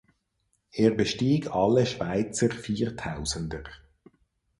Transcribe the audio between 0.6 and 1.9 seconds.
Er bestieg alle